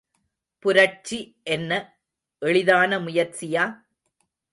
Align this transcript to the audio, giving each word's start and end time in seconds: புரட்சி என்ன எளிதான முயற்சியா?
புரட்சி 0.65 1.19
என்ன 1.43 1.71
எளிதான 2.41 2.99
முயற்சியா? 2.99 3.65